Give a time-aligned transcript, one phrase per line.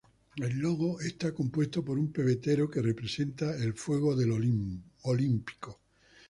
[0.37, 4.15] El logo está compuesto por un pebetero que representa el fuego
[5.03, 5.79] olímpico.